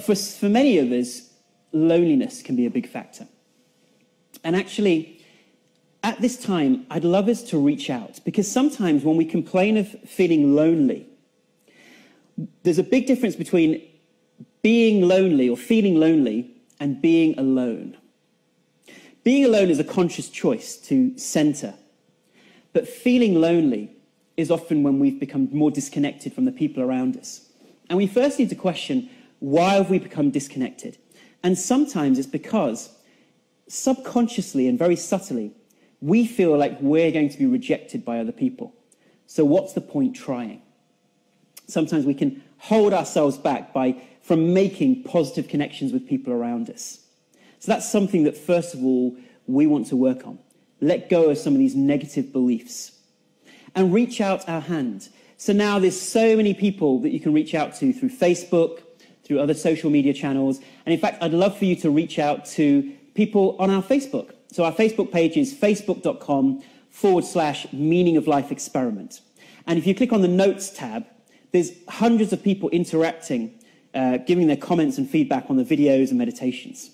For, 0.00 0.14
for 0.14 0.48
many 0.48 0.78
of 0.78 0.92
us, 0.92 1.30
loneliness 1.72 2.42
can 2.42 2.56
be 2.56 2.66
a 2.66 2.70
big 2.70 2.88
factor. 2.88 3.26
And 4.44 4.56
actually, 4.56 5.20
at 6.02 6.20
this 6.20 6.36
time, 6.36 6.86
I'd 6.90 7.04
love 7.04 7.28
us 7.28 7.42
to 7.44 7.58
reach 7.58 7.90
out 7.90 8.20
because 8.24 8.50
sometimes 8.50 9.04
when 9.04 9.16
we 9.16 9.24
complain 9.24 9.76
of 9.76 9.88
feeling 10.06 10.54
lonely, 10.54 11.06
there's 12.62 12.78
a 12.78 12.84
big 12.84 13.06
difference 13.06 13.36
between 13.36 13.82
being 14.62 15.06
lonely 15.06 15.48
or 15.48 15.56
feeling 15.56 15.96
lonely 15.96 16.50
and 16.80 17.00
being 17.00 17.38
alone. 17.38 17.96
Being 19.24 19.44
alone 19.44 19.70
is 19.70 19.78
a 19.78 19.84
conscious 19.84 20.28
choice 20.28 20.76
to 20.88 21.16
center, 21.16 21.74
but 22.72 22.88
feeling 22.88 23.40
lonely 23.40 23.90
is 24.36 24.50
often 24.50 24.82
when 24.82 24.98
we've 24.98 25.20
become 25.20 25.48
more 25.52 25.70
disconnected 25.70 26.32
from 26.32 26.44
the 26.44 26.52
people 26.52 26.82
around 26.82 27.16
us. 27.16 27.48
And 27.88 27.96
we 27.96 28.06
first 28.06 28.38
need 28.38 28.48
to 28.48 28.56
question 28.56 29.08
why 29.42 29.74
have 29.74 29.90
we 29.90 29.98
become 29.98 30.30
disconnected? 30.30 30.96
And 31.42 31.58
sometimes 31.58 32.16
it's 32.16 32.28
because 32.28 32.90
subconsciously 33.66 34.68
and 34.68 34.78
very 34.78 34.94
subtly, 34.94 35.50
we 36.00 36.28
feel 36.28 36.56
like 36.56 36.80
we're 36.80 37.10
going 37.10 37.28
to 37.28 37.36
be 37.36 37.46
rejected 37.46 38.04
by 38.04 38.20
other 38.20 38.30
people. 38.30 38.72
So 39.26 39.44
what's 39.44 39.72
the 39.72 39.80
point 39.80 40.14
trying? 40.14 40.62
Sometimes 41.66 42.06
we 42.06 42.14
can 42.14 42.40
hold 42.58 42.92
ourselves 42.92 43.36
back 43.36 43.72
by 43.72 44.00
from 44.20 44.54
making 44.54 45.02
positive 45.02 45.48
connections 45.48 45.92
with 45.92 46.06
people 46.06 46.32
around 46.32 46.70
us. 46.70 47.00
So 47.58 47.72
that's 47.72 47.90
something 47.90 48.22
that 48.22 48.36
first 48.36 48.74
of 48.74 48.84
all 48.84 49.16
we 49.48 49.66
want 49.66 49.88
to 49.88 49.96
work 49.96 50.24
on. 50.24 50.38
Let 50.80 51.10
go 51.10 51.30
of 51.30 51.38
some 51.38 51.54
of 51.54 51.58
these 51.58 51.74
negative 51.74 52.32
beliefs 52.32 52.92
and 53.74 53.92
reach 53.92 54.20
out 54.20 54.48
our 54.48 54.60
hand. 54.60 55.08
So 55.36 55.52
now 55.52 55.80
there's 55.80 56.00
so 56.00 56.36
many 56.36 56.54
people 56.54 57.00
that 57.00 57.10
you 57.10 57.18
can 57.18 57.32
reach 57.32 57.56
out 57.56 57.74
to 57.80 57.92
through 57.92 58.10
Facebook, 58.10 58.82
through 59.24 59.40
other 59.40 59.54
social 59.54 59.90
media 59.90 60.12
channels. 60.12 60.58
And 60.84 60.92
in 60.92 60.98
fact, 60.98 61.22
I'd 61.22 61.32
love 61.32 61.56
for 61.56 61.64
you 61.64 61.76
to 61.76 61.90
reach 61.90 62.18
out 62.18 62.44
to 62.46 62.92
people 63.14 63.56
on 63.58 63.70
our 63.70 63.82
Facebook. 63.82 64.32
So 64.50 64.64
our 64.64 64.72
Facebook 64.72 65.12
page 65.12 65.36
is 65.36 65.54
facebook.com 65.54 66.62
forward 66.90 67.24
slash 67.24 67.72
meaning 67.72 68.16
of 68.16 68.26
life 68.26 68.52
experiment. 68.52 69.20
And 69.66 69.78
if 69.78 69.86
you 69.86 69.94
click 69.94 70.12
on 70.12 70.22
the 70.22 70.28
notes 70.28 70.70
tab, 70.70 71.06
there's 71.52 71.72
hundreds 71.88 72.32
of 72.32 72.42
people 72.42 72.68
interacting, 72.70 73.58
uh, 73.94 74.18
giving 74.18 74.46
their 74.46 74.56
comments 74.56 74.98
and 74.98 75.08
feedback 75.08 75.48
on 75.48 75.56
the 75.56 75.64
videos 75.64 76.10
and 76.10 76.18
meditations. 76.18 76.90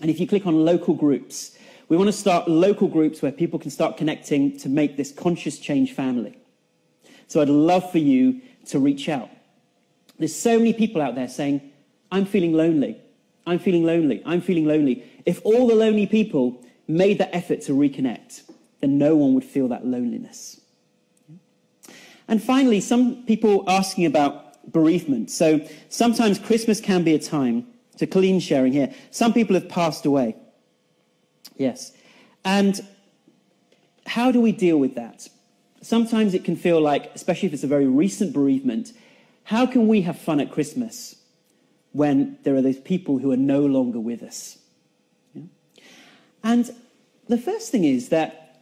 And 0.00 0.10
if 0.10 0.20
you 0.20 0.26
click 0.26 0.46
on 0.46 0.64
local 0.64 0.94
groups, 0.94 1.56
we 1.88 1.96
want 1.96 2.08
to 2.08 2.12
start 2.12 2.48
local 2.48 2.88
groups 2.88 3.22
where 3.22 3.32
people 3.32 3.58
can 3.58 3.70
start 3.70 3.96
connecting 3.96 4.58
to 4.58 4.68
make 4.68 4.96
this 4.96 5.12
conscious 5.12 5.58
change 5.58 5.92
family. 5.92 6.38
So 7.26 7.40
I'd 7.40 7.48
love 7.48 7.90
for 7.90 7.98
you 7.98 8.40
to 8.66 8.78
reach 8.78 9.08
out. 9.08 9.28
There's 10.18 10.34
so 10.34 10.58
many 10.58 10.72
people 10.72 11.02
out 11.02 11.14
there 11.14 11.28
saying, 11.28 11.60
I'm 12.10 12.26
feeling 12.26 12.52
lonely. 12.52 13.00
I'm 13.46 13.58
feeling 13.58 13.84
lonely. 13.84 14.22
I'm 14.24 14.40
feeling 14.40 14.66
lonely. 14.66 15.04
If 15.26 15.40
all 15.44 15.66
the 15.66 15.74
lonely 15.74 16.06
people 16.06 16.62
made 16.86 17.18
that 17.18 17.34
effort 17.34 17.62
to 17.62 17.72
reconnect, 17.72 18.50
then 18.80 18.98
no 18.98 19.16
one 19.16 19.34
would 19.34 19.44
feel 19.44 19.68
that 19.68 19.86
loneliness. 19.86 20.60
And 22.28 22.42
finally, 22.42 22.80
some 22.80 23.24
people 23.26 23.64
asking 23.68 24.06
about 24.06 24.72
bereavement. 24.72 25.30
So 25.30 25.66
sometimes 25.88 26.38
Christmas 26.38 26.80
can 26.80 27.04
be 27.04 27.14
a 27.14 27.18
time 27.18 27.66
to 27.98 28.06
clean 28.06 28.40
sharing 28.40 28.72
here. 28.72 28.94
Some 29.10 29.32
people 29.32 29.54
have 29.54 29.68
passed 29.68 30.06
away. 30.06 30.36
Yes. 31.56 31.92
And 32.44 32.80
how 34.06 34.30
do 34.30 34.40
we 34.40 34.52
deal 34.52 34.78
with 34.78 34.94
that? 34.94 35.28
Sometimes 35.82 36.34
it 36.34 36.44
can 36.44 36.56
feel 36.56 36.80
like, 36.80 37.14
especially 37.14 37.48
if 37.48 37.54
it's 37.54 37.64
a 37.64 37.68
very 37.68 37.86
recent 37.86 38.32
bereavement, 38.32 38.92
how 39.44 39.66
can 39.66 39.86
we 39.88 40.02
have 40.02 40.18
fun 40.18 40.40
at 40.40 40.50
Christmas 40.50 41.16
when 41.92 42.38
there 42.42 42.56
are 42.56 42.62
those 42.62 42.80
people 42.80 43.18
who 43.18 43.30
are 43.30 43.36
no 43.36 43.64
longer 43.64 44.00
with 44.00 44.22
us? 44.22 44.58
Yeah? 45.34 45.42
And 46.42 46.70
the 47.28 47.38
first 47.38 47.70
thing 47.70 47.84
is 47.84 48.08
that, 48.08 48.60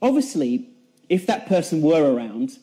obviously, 0.00 0.68
if 1.08 1.26
that 1.26 1.46
person 1.46 1.82
were 1.82 2.14
around 2.14 2.58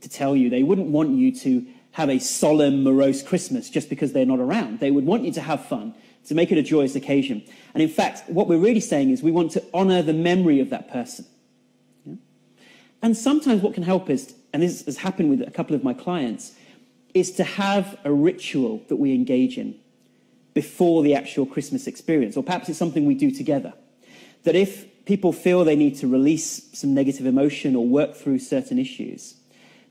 to 0.00 0.08
tell 0.08 0.34
you, 0.34 0.50
they 0.50 0.62
wouldn't 0.62 0.88
want 0.88 1.10
you 1.10 1.34
to 1.36 1.66
have 1.92 2.10
a 2.10 2.18
solemn, 2.18 2.82
morose 2.82 3.22
Christmas 3.22 3.70
just 3.70 3.88
because 3.88 4.12
they're 4.12 4.26
not 4.26 4.38
around. 4.38 4.80
They 4.80 4.90
would 4.90 5.06
want 5.06 5.24
you 5.24 5.32
to 5.32 5.40
have 5.40 5.64
fun, 5.64 5.94
to 6.26 6.34
make 6.34 6.52
it 6.52 6.58
a 6.58 6.62
joyous 6.62 6.94
occasion. 6.94 7.42
And 7.72 7.82
in 7.82 7.88
fact, 7.88 8.28
what 8.28 8.48
we're 8.48 8.58
really 8.58 8.80
saying 8.80 9.10
is 9.10 9.22
we 9.22 9.32
want 9.32 9.52
to 9.52 9.64
honor 9.72 10.02
the 10.02 10.12
memory 10.12 10.60
of 10.60 10.70
that 10.70 10.90
person. 10.90 11.26
Yeah? 12.04 12.16
And 13.02 13.16
sometimes 13.16 13.62
what 13.62 13.74
can 13.74 13.82
help 13.82 14.10
is, 14.10 14.34
and 14.52 14.62
this 14.62 14.84
has 14.86 14.98
happened 14.98 15.30
with 15.30 15.46
a 15.46 15.50
couple 15.50 15.74
of 15.74 15.84
my 15.84 15.94
clients, 15.94 16.52
is 17.16 17.32
to 17.32 17.44
have 17.44 17.98
a 18.04 18.12
ritual 18.12 18.82
that 18.88 18.96
we 18.96 19.14
engage 19.14 19.56
in 19.56 19.74
before 20.52 21.02
the 21.02 21.14
actual 21.14 21.46
Christmas 21.46 21.86
experience. 21.86 22.36
Or 22.36 22.42
perhaps 22.42 22.68
it's 22.68 22.78
something 22.78 23.06
we 23.06 23.14
do 23.14 23.30
together. 23.30 23.72
That 24.44 24.54
if 24.54 24.84
people 25.06 25.32
feel 25.32 25.64
they 25.64 25.76
need 25.76 25.96
to 25.96 26.06
release 26.06 26.68
some 26.74 26.92
negative 26.92 27.24
emotion 27.24 27.74
or 27.74 27.86
work 27.86 28.16
through 28.16 28.40
certain 28.40 28.78
issues, 28.78 29.34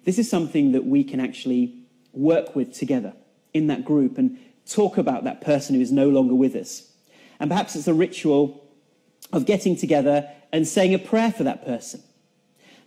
this 0.03 0.19
is 0.19 0.29
something 0.29 0.73
that 0.73 0.85
we 0.85 1.03
can 1.03 1.19
actually 1.19 1.73
work 2.13 2.55
with 2.55 2.73
together 2.73 3.13
in 3.55 3.65
that 3.67 3.83
group 3.83 4.19
and 4.19 4.37
talk 4.69 4.99
about 4.99 5.23
that 5.23 5.41
person 5.41 5.73
who 5.73 5.81
is 5.81 5.91
no 5.91 6.07
longer 6.09 6.35
with 6.35 6.55
us. 6.55 6.91
And 7.39 7.49
perhaps 7.49 7.75
it's 7.75 7.87
a 7.87 7.93
ritual 7.93 8.63
of 9.33 9.47
getting 9.47 9.75
together 9.75 10.29
and 10.51 10.67
saying 10.67 10.93
a 10.93 10.99
prayer 10.99 11.31
for 11.31 11.43
that 11.43 11.65
person. 11.65 12.03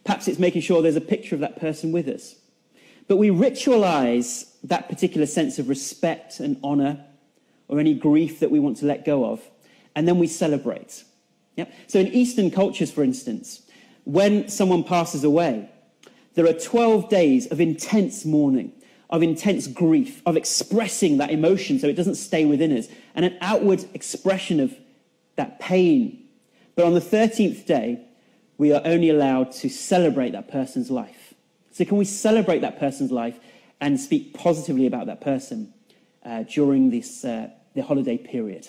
Perhaps 0.05 0.29
it's 0.29 0.39
making 0.39 0.63
sure 0.63 0.81
there's 0.81 0.95
a 0.95 1.01
picture 1.01 1.35
of 1.35 1.41
that 1.41 1.59
person 1.61 1.91
with 1.91 2.07
us. 2.07 2.37
But 3.09 3.17
we 3.17 3.31
ritualize 3.31 4.53
that 4.65 4.89
particular 4.89 5.27
sense 5.27 5.59
of 5.59 5.69
respect 5.69 6.41
and 6.41 6.59
honor 6.63 7.05
or 7.67 7.81
any 7.81 7.95
grief 7.95 8.41
that 8.41 8.51
we 8.51 8.61
want 8.61 8.77
to 8.79 8.87
let 8.87 9.05
go 9.05 9.25
of, 9.25 9.43
and 9.95 10.07
then 10.07 10.19
we 10.19 10.27
celebrate. 10.27 11.05
Yep. 11.57 11.73
So 11.87 11.99
in 11.99 12.09
Eastern 12.09 12.51
cultures, 12.51 12.91
for 12.91 13.03
instance, 13.03 13.63
when 14.05 14.49
someone 14.49 14.85
passes 14.85 15.25
away, 15.25 15.69
there 16.35 16.47
are 16.47 16.53
12 16.53 17.09
days 17.09 17.47
of 17.49 17.61
intense 17.61 18.25
mourning, 18.25 18.73
of 19.11 19.23
intense 19.23 19.67
grief, 19.67 20.23
of 20.25 20.37
expressing 20.37 21.19
that 21.19 21.31
emotion 21.31 21.79
so 21.79 21.89
it 21.89 21.97
doesn't 21.97 22.15
stay 22.15 22.45
within 22.45 22.77
us, 22.77 22.89
and 23.15 23.25
an 23.25 23.37
outward 23.41 23.85
expression 23.93 24.61
of 24.61 24.75
that 25.37 25.59
pain. 25.59 26.25
But 26.77 26.85
on 26.85 26.95
the 26.95 27.01
13th 27.01 27.67
day, 27.67 28.05
we 28.57 28.73
are 28.73 28.83
only 28.85 29.11
allowed 29.11 29.53
to 29.53 29.69
celebrate 29.69 30.31
that 30.33 30.49
person's 30.49 30.91
life. 30.91 31.28
So, 31.79 31.85
can 31.85 31.97
we 31.97 32.07
celebrate 32.07 32.59
that 32.63 32.81
person's 32.81 33.13
life 33.13 33.39
and 33.81 34.01
speak 34.01 34.35
positively 34.35 34.89
about 34.89 35.07
that 35.07 35.21
person 35.21 35.73
uh, 36.25 36.43
during 36.43 36.91
this, 36.91 37.25
uh, 37.25 37.51
the 37.77 37.85
holiday 37.85 38.19
period? 38.19 38.67